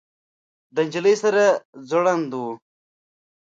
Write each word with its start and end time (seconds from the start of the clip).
د 0.75 0.77
نجلۍ 0.87 1.15
سر 1.21 1.35
ځوړند 1.89 2.31
و. 2.41 2.43